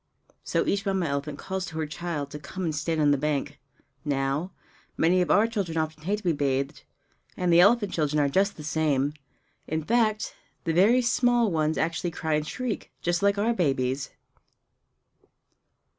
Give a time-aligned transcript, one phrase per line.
[0.43, 3.59] So each Mamma elephant calls to her child to come and stand on the bank.
[4.03, 4.51] Now,
[4.97, 6.81] many of our children often hate to be bathed;
[7.37, 9.13] and the elephant children are just the same!
[9.67, 10.33] In fact,
[10.63, 14.09] the very small ones actually cry and shriek, just like our babies!